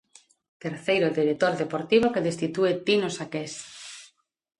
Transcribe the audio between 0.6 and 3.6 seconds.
Terceiro director deportivo que destitúe Tino Saqués.